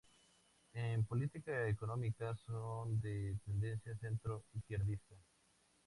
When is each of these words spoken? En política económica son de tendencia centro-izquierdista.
En 0.73 1.03
política 1.03 1.67
económica 1.67 2.35
son 2.35 2.99
de 3.01 3.37
tendencia 3.45 3.95
centro-izquierdista. 3.99 5.13